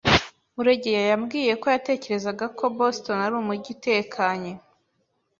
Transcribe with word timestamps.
Buregeya 0.55 1.01
yambwiye 1.11 1.53
ko 1.61 1.65
yatekerezaga 1.73 2.45
ko 2.57 2.63
Boston 2.77 3.17
ari 3.25 3.35
umujyi 3.41 3.69
utekanye. 3.75 4.51